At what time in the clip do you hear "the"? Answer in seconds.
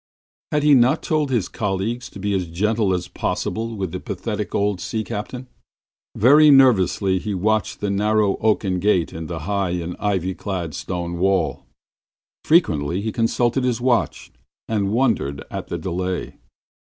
3.91-3.99, 9.27-9.41, 15.67-15.77